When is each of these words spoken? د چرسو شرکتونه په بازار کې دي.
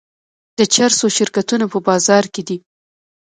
د 0.57 0.59
چرسو 0.73 1.07
شرکتونه 1.17 1.65
په 1.73 1.77
بازار 1.87 2.23
کې 2.33 2.41
دي. 2.47 2.57